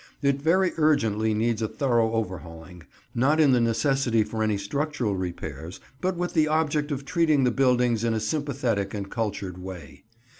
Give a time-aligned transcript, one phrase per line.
[0.23, 2.81] It very urgently needs a thorough overhauling,
[3.13, 7.51] not in the necessity for any structural repairs, but with the object of treating the
[7.51, 10.05] buildings in a sympathetic and cultured way.